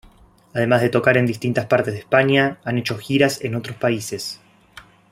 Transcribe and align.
Además 0.55 0.81
de 0.81 0.89
tocar 0.89 1.15
en 1.17 1.27
distintas 1.27 1.67
partes 1.67 1.93
de 1.93 1.99
España, 1.99 2.57
han 2.63 2.79
hecho 2.79 2.97
giras 2.97 3.39
en 3.43 3.53
otros 3.53 3.75
países. 3.77 4.39